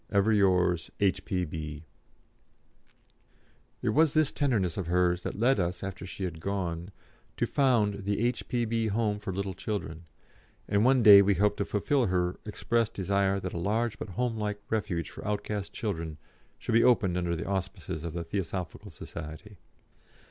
[0.11, 1.83] "Ever yours, "H.P.B."
[3.83, 6.89] It was this tenderness of hers that led us, after she had gone,
[7.37, 8.87] to found the "H.P.B.
[8.87, 10.05] Home for little children,"
[10.67, 14.59] and one day we hope to fulfil her expressed desire that a large but homelike
[14.71, 16.17] Refuge for outcast children
[16.57, 19.59] should be opened under the auspices of the Theosophical Society.